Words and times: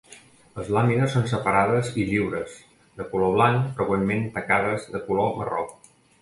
Les 0.59 0.69
làmines 0.75 1.11
són 1.17 1.27
separades 1.31 1.91
i 2.03 2.05
lliures, 2.07 2.55
de 3.03 3.07
color 3.13 3.35
blanc, 3.37 3.69
freqüentment 3.81 4.27
tacades 4.39 4.89
de 4.97 5.03
color 5.11 5.31
marró. 5.43 5.63